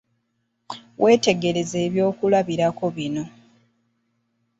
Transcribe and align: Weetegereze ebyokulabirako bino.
Weetegereze 1.01 1.77
ebyokulabirako 1.87 2.85
bino. 2.95 3.23